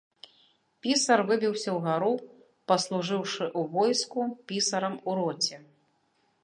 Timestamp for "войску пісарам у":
3.77-5.19